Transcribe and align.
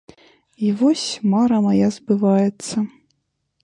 І 0.67 0.71
вось 0.79 1.05
мара 1.35 1.61
мая 1.69 1.87
збываецца. 2.01 2.77